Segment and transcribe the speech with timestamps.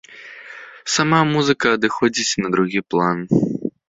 [0.93, 3.23] Сама музыка адыходзіць на другі план.